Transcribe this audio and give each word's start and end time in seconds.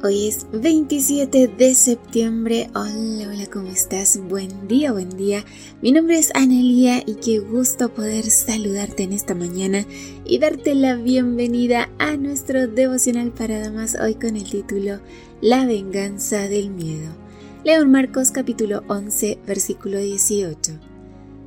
Hoy 0.00 0.28
es 0.28 0.46
27 0.52 1.48
de 1.48 1.74
septiembre. 1.74 2.70
Hola, 2.72 3.30
hola, 3.30 3.46
¿cómo 3.52 3.66
estás? 3.66 4.20
Buen 4.28 4.68
día, 4.68 4.92
buen 4.92 5.16
día. 5.16 5.44
Mi 5.82 5.90
nombre 5.90 6.16
es 6.18 6.30
Anelia 6.36 7.02
y 7.04 7.16
qué 7.16 7.40
gusto 7.40 7.92
poder 7.92 8.30
saludarte 8.30 9.02
en 9.02 9.12
esta 9.12 9.34
mañana 9.34 9.84
y 10.24 10.38
darte 10.38 10.76
la 10.76 10.94
bienvenida 10.94 11.90
a 11.98 12.16
nuestro 12.16 12.68
devocional 12.68 13.32
para 13.32 13.58
damas 13.58 13.96
hoy 14.00 14.14
con 14.14 14.36
el 14.36 14.48
título 14.48 15.00
La 15.40 15.66
venganza 15.66 16.46
del 16.46 16.70
miedo. 16.70 17.10
Leo 17.64 17.84
Marcos 17.84 18.30
capítulo 18.30 18.84
11, 18.86 19.40
versículo 19.48 19.98
18. 19.98 20.74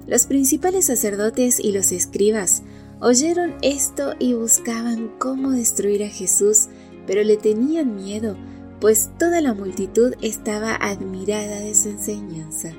Los 0.08 0.26
principales 0.26 0.88
sacerdotes 0.88 1.58
y 1.58 1.72
los 1.72 1.94
escribas 1.94 2.64
oyeron 3.00 3.54
esto 3.62 4.14
y 4.20 4.34
buscaban 4.34 5.10
cómo 5.20 5.52
destruir 5.52 6.04
a 6.04 6.10
Jesús 6.10 6.68
pero 7.08 7.24
le 7.24 7.38
tenían 7.38 7.96
miedo, 7.96 8.36
pues 8.80 9.12
toda 9.20 9.42
la 9.42 9.54
multitud 9.54 10.14
estaba 10.22 10.76
admirada 10.76 11.60
de 11.60 11.76
su 11.76 11.90
enseñanza. 11.90 12.74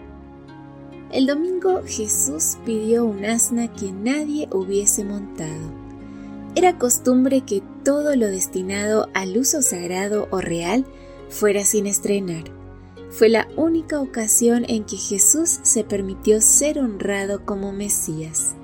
El 1.13 1.27
domingo 1.27 1.83
Jesús 1.87 2.57
pidió 2.65 3.05
un 3.05 3.25
asna 3.25 3.73
que 3.73 3.93
nadie 3.93 4.49
hubiese 4.51 5.05
montado. 5.05 5.71
Era 6.55 6.79
costumbre 6.79 7.43
que 7.43 7.63
todo 7.85 8.16
lo 8.16 8.27
destinado 8.29 9.09
al 9.15 9.37
uso 9.37 9.63
sagrado 9.63 10.29
o 10.30 10.41
real 10.41 10.87
fuera 11.29 11.65
sin 11.65 11.87
estrenar. 11.87 12.45
Fue 13.11 13.29
la 13.29 13.46
única 13.57 14.01
ocasión 14.01 14.65
en 14.68 14.85
que 14.85 14.96
Jesús 14.96 15.61
se 15.63 15.85
permitió 15.85 16.41
ser 16.41 16.79
honrado 16.79 17.45
como 17.45 17.73
Mesías. 17.73 18.55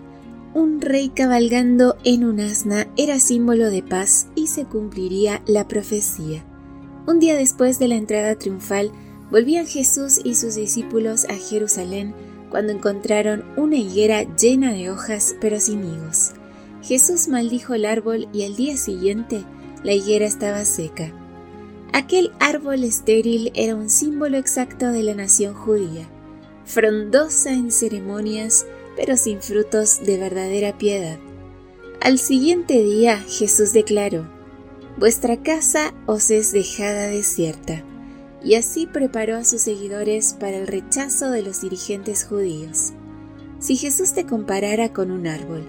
Un 0.59 0.81
rey 0.81 1.11
cabalgando 1.11 1.97
en 2.03 2.25
un 2.25 2.41
asna 2.41 2.89
era 2.97 3.21
símbolo 3.21 3.71
de 3.71 3.81
paz 3.81 4.27
y 4.35 4.49
se 4.49 4.65
cumpliría 4.65 5.41
la 5.47 5.69
profecía. 5.69 6.45
Un 7.07 7.21
día 7.21 7.37
después 7.37 7.79
de 7.79 7.87
la 7.87 7.95
entrada 7.95 8.35
triunfal, 8.35 8.91
volvían 9.31 9.69
Jesús 9.69 10.21
y 10.25 10.35
sus 10.35 10.57
discípulos 10.57 11.27
a 11.27 11.35
Jerusalén 11.35 12.13
cuando 12.51 12.73
encontraron 12.73 13.45
una 13.57 13.77
higuera 13.77 14.25
llena 14.35 14.73
de 14.73 14.91
hojas 14.91 15.37
pero 15.41 15.61
sin 15.61 15.85
higos. 15.85 16.33
Jesús 16.83 17.29
maldijo 17.29 17.75
el 17.75 17.85
árbol 17.85 18.27
y 18.33 18.43
al 18.43 18.57
día 18.57 18.77
siguiente 18.77 19.45
la 19.85 19.93
higuera 19.93 20.27
estaba 20.27 20.65
seca. 20.65 21.13
Aquel 21.93 22.33
árbol 22.41 22.83
estéril 22.83 23.53
era 23.55 23.77
un 23.77 23.89
símbolo 23.89 24.37
exacto 24.39 24.89
de 24.89 25.05
la 25.05 25.15
nación 25.15 25.55
judía, 25.55 26.09
frondosa 26.65 27.53
en 27.53 27.71
ceremonias, 27.71 28.67
pero 28.99 29.17
sin 29.17 29.41
frutos 29.41 30.01
de 30.05 30.19
verdadera 30.19 30.77
piedad. 30.77 31.21
Al 32.01 32.19
siguiente 32.19 32.83
día 32.83 33.19
Jesús 33.21 33.73
declaró, 33.73 34.29
Vuestra 34.97 35.41
casa 35.41 35.95
os 36.07 36.33
es 36.33 36.51
dejada 36.51 37.07
desierta, 37.07 37.85
y 38.43 38.57
así 38.57 38.89
preparó 38.89 39.37
a 39.37 39.45
sus 39.45 39.63
seguidores 39.63 40.35
para 40.35 40.57
el 40.57 40.67
rechazo 40.67 41.31
de 41.31 41.43
los 41.43 41.61
dirigentes 41.61 42.25
judíos. 42.25 42.93
Si 43.61 43.77
Jesús 43.77 44.15
te 44.15 44.27
comparara 44.27 44.93
con 44.93 45.13
un 45.13 45.29
árbol, 45.29 45.63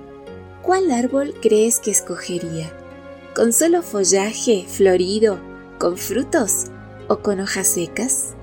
¿cuál 0.63 0.89
árbol 0.89 1.35
crees 1.39 1.77
que 1.77 1.91
escogería? 1.91 2.73
¿Con 3.35 3.53
solo 3.53 3.83
follaje 3.83 4.65
florido, 4.67 5.39
con 5.77 5.99
frutos 5.99 6.65
o 7.07 7.19
con 7.19 7.41
hojas 7.41 7.67
secas? 7.67 8.33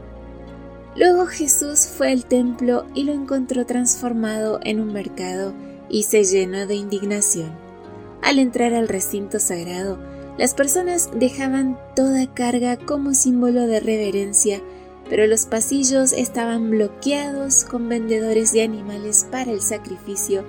Luego 0.97 1.27
Jesús 1.27 1.87
fue 1.87 2.11
al 2.11 2.25
templo 2.25 2.87
y 2.95 3.05
lo 3.05 3.13
encontró 3.13 3.67
transformado 3.67 4.61
en 4.63 4.81
un 4.81 4.93
mercado 4.95 5.53
y 5.91 6.05
se 6.05 6.25
llenó 6.25 6.67
de 6.67 6.75
indignación. 6.75 7.51
Al 8.23 8.39
entrar 8.39 8.73
al 8.73 8.89
recinto 8.89 9.39
sagrado, 9.39 9.99
las 10.39 10.55
personas 10.55 11.11
dejaban 11.15 11.79
toda 11.95 12.33
carga 12.33 12.79
como 12.79 13.13
símbolo 13.13 13.67
de 13.67 13.81
reverencia, 13.81 14.63
pero 15.09 15.27
los 15.27 15.45
pasillos 15.45 16.13
estaban 16.13 16.71
bloqueados 16.71 17.65
con 17.65 17.89
vendedores 17.89 18.53
de 18.53 18.63
animales 18.63 19.27
para 19.31 19.53
el 19.53 19.61
sacrificio, 19.61 20.45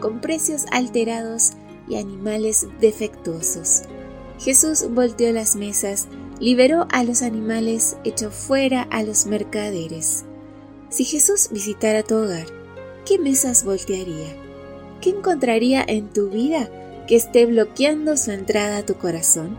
con 0.00 0.20
precios 0.20 0.64
alterados 0.72 1.52
y 1.88 1.96
animales 1.96 2.66
defectuosos. 2.80 3.82
Jesús 4.38 4.86
volteó 4.90 5.32
las 5.32 5.54
mesas 5.54 6.08
liberó 6.42 6.88
a 6.90 7.04
los 7.04 7.22
animales, 7.22 7.96
echó 8.02 8.32
fuera 8.32 8.82
a 8.90 9.04
los 9.04 9.26
mercaderes. 9.26 10.24
Si 10.88 11.04
Jesús 11.04 11.48
visitara 11.52 12.02
tu 12.02 12.16
hogar, 12.16 12.46
¿qué 13.06 13.16
mesas 13.16 13.62
voltearía? 13.62 14.34
¿Qué 15.00 15.10
encontraría 15.10 15.84
en 15.86 16.12
tu 16.12 16.30
vida 16.30 16.68
que 17.06 17.14
esté 17.14 17.46
bloqueando 17.46 18.16
su 18.16 18.32
entrada 18.32 18.78
a 18.78 18.82
tu 18.84 18.94
corazón? 18.94 19.56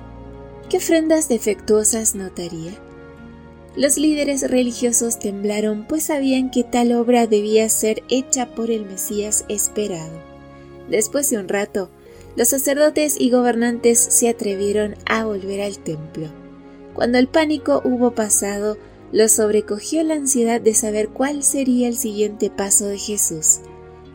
¿Qué 0.69 0.77
ofrendas 0.77 1.29
defectuosas 1.29 2.15
notaría? 2.15 2.73
Los 3.77 3.97
líderes 3.97 4.51
religiosos 4.51 5.19
temblaron 5.19 5.87
pues 5.87 6.03
sabían 6.03 6.51
que 6.51 6.65
tal 6.65 6.91
obra 6.91 7.27
debía 7.27 7.69
ser 7.69 8.03
hecha 8.09 8.53
por 8.55 8.69
el 8.69 8.85
Mesías 8.85 9.45
esperado. 9.47 10.21
Después 10.89 11.29
de 11.29 11.37
un 11.37 11.47
rato, 11.47 11.89
los 12.35 12.49
sacerdotes 12.49 13.15
y 13.17 13.29
gobernantes 13.29 13.99
se 13.99 14.27
atrevieron 14.27 14.95
a 15.05 15.23
volver 15.23 15.61
al 15.61 15.77
templo. 15.77 16.42
Cuando 16.93 17.17
el 17.17 17.27
pánico 17.27 17.81
hubo 17.83 18.11
pasado, 18.11 18.77
los 19.11 19.31
sobrecogió 19.31 20.03
la 20.03 20.15
ansiedad 20.15 20.61
de 20.61 20.73
saber 20.73 21.09
cuál 21.09 21.43
sería 21.43 21.87
el 21.87 21.97
siguiente 21.97 22.49
paso 22.49 22.85
de 22.85 22.97
Jesús. 22.97 23.59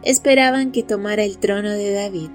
Esperaban 0.02 0.72
que 0.72 0.82
tomara 0.82 1.24
el 1.24 1.38
trono 1.38 1.70
de 1.70 1.92
David. 1.92 2.30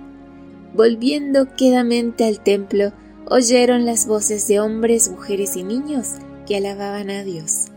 Volviendo 0.73 1.53
quedamente 1.55 2.25
al 2.25 2.41
templo, 2.41 2.93
oyeron 3.29 3.85
las 3.85 4.07
voces 4.07 4.47
de 4.47 4.59
hombres, 4.59 5.09
mujeres 5.09 5.55
y 5.55 5.63
niños 5.63 6.13
que 6.45 6.57
alababan 6.57 7.09
a 7.09 7.23
Dios. 7.23 7.67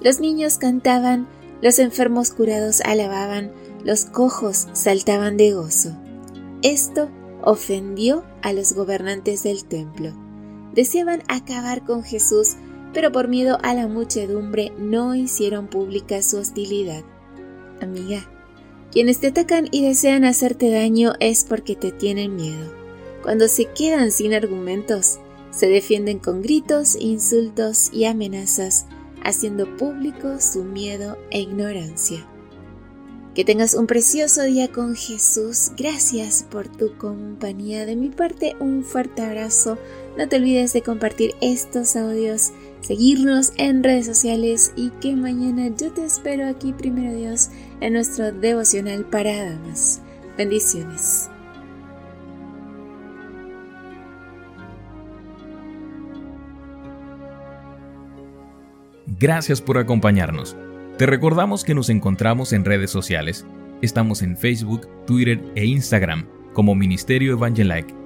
Los 0.00 0.20
niños 0.20 0.58
cantaban, 0.58 1.28
los 1.60 1.78
enfermos 1.78 2.30
curados 2.30 2.80
alababan, 2.82 3.52
los 3.84 4.04
cojos 4.04 4.68
saltaban 4.72 5.36
de 5.36 5.52
gozo. 5.52 5.96
Esto 6.62 7.10
ofendió 7.42 8.24
a 8.42 8.52
los 8.52 8.72
gobernantes 8.72 9.42
del 9.42 9.64
templo 9.64 10.25
deseaban 10.76 11.22
acabar 11.26 11.84
con 11.84 12.04
Jesús, 12.04 12.54
pero 12.92 13.10
por 13.10 13.26
miedo 13.26 13.58
a 13.62 13.74
la 13.74 13.88
muchedumbre 13.88 14.72
no 14.78 15.14
hicieron 15.16 15.66
pública 15.66 16.22
su 16.22 16.36
hostilidad. 16.36 17.02
Amiga, 17.80 18.30
quienes 18.92 19.18
te 19.18 19.26
atacan 19.28 19.68
y 19.70 19.84
desean 19.84 20.24
hacerte 20.24 20.70
daño 20.70 21.14
es 21.18 21.44
porque 21.44 21.74
te 21.74 21.90
tienen 21.90 22.36
miedo. 22.36 22.72
Cuando 23.22 23.48
se 23.48 23.64
quedan 23.66 24.12
sin 24.12 24.32
argumentos, 24.32 25.18
se 25.50 25.66
defienden 25.68 26.18
con 26.18 26.42
gritos, 26.42 26.94
insultos 26.94 27.90
y 27.92 28.04
amenazas, 28.04 28.86
haciendo 29.24 29.76
público 29.76 30.40
su 30.40 30.62
miedo 30.64 31.18
e 31.30 31.40
ignorancia. 31.40 32.26
Que 33.34 33.44
tengas 33.44 33.74
un 33.74 33.86
precioso 33.86 34.44
día 34.44 34.72
con 34.72 34.96
Jesús. 34.96 35.72
Gracias 35.76 36.46
por 36.50 36.68
tu 36.68 36.96
compañía. 36.96 37.84
De 37.84 37.94
mi 37.94 38.08
parte, 38.08 38.56
un 38.60 38.82
fuerte 38.82 39.20
abrazo. 39.20 39.76
No 40.16 40.28
te 40.28 40.36
olvides 40.36 40.72
de 40.72 40.80
compartir 40.80 41.34
estos 41.42 41.94
audios, 41.94 42.52
seguirnos 42.80 43.52
en 43.58 43.84
redes 43.84 44.06
sociales 44.06 44.72
y 44.74 44.88
que 45.00 45.14
mañana 45.14 45.68
yo 45.76 45.92
te 45.92 46.04
espero 46.04 46.48
aquí, 46.48 46.72
primero 46.72 47.14
Dios, 47.14 47.50
en 47.80 47.92
nuestro 47.92 48.32
devocional 48.32 49.04
para 49.04 49.50
damas. 49.50 50.00
Bendiciones. 50.38 51.28
Gracias 59.18 59.60
por 59.60 59.78
acompañarnos. 59.78 60.56
Te 60.96 61.04
recordamos 61.04 61.62
que 61.62 61.74
nos 61.74 61.90
encontramos 61.90 62.54
en 62.54 62.64
redes 62.64 62.90
sociales. 62.90 63.44
Estamos 63.82 64.22
en 64.22 64.36
Facebook, 64.38 64.88
Twitter 65.06 65.42
e 65.54 65.66
Instagram 65.66 66.26
como 66.54 66.74
Ministerio 66.74 67.32
Evangelike. 67.32 68.05